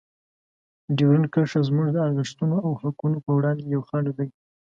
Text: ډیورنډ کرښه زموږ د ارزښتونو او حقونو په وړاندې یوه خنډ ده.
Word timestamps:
ډیورنډ 0.97 1.25
کرښه 1.33 1.61
زموږ 1.69 1.87
د 1.93 1.97
ارزښتونو 2.07 2.55
او 2.65 2.71
حقونو 2.81 3.17
په 3.25 3.31
وړاندې 3.37 3.63
یوه 3.73 3.85
خنډ 3.89 4.07
ده. 4.17 4.25